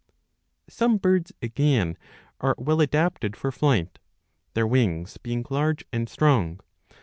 '^ 0.03 0.03
Some 0.71 0.97
birds, 0.97 1.31
again, 1.43 1.95
are 2.39 2.55
well 2.57 2.81
adapted 2.81 3.37
for 3.37 3.51
flight, 3.51 3.99
their 4.55 4.65
wings 4.65 5.17
being 5.17 5.45
large 5.51 5.85
and 5.93 6.09
strong. 6.09 6.59